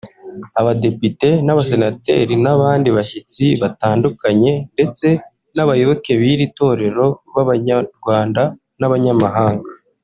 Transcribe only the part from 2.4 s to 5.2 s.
n’abandi bashyitsi batandukanye ndetse